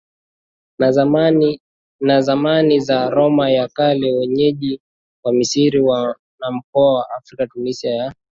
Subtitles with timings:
[2.01, 4.81] na zamani za Roma ya Kale Wenyeji
[5.23, 5.83] wa Misri
[6.39, 8.13] na mkoa wa AfrikaTunisia ya